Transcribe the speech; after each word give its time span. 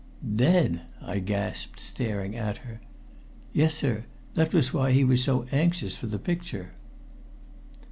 "Dead!" 0.35 0.81
I 0.99 1.19
gasped, 1.19 1.79
staring 1.79 2.35
at 2.35 2.57
her. 2.65 2.81
"Yes, 3.53 3.75
sir. 3.75 4.05
That 4.33 4.51
was 4.51 4.73
why 4.73 4.93
he 4.93 5.03
was 5.03 5.23
so 5.23 5.45
anxious 5.51 5.95
for 5.95 6.07
the 6.07 6.17
picture." 6.17 6.71